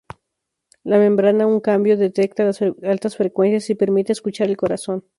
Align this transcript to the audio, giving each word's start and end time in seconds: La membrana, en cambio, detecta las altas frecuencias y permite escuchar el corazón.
La 0.83 0.97
membrana, 0.97 1.43
en 1.43 1.59
cambio, 1.59 1.95
detecta 1.95 2.43
las 2.43 2.59
altas 2.63 3.15
frecuencias 3.17 3.69
y 3.69 3.75
permite 3.75 4.13
escuchar 4.13 4.49
el 4.49 4.57
corazón. 4.57 5.03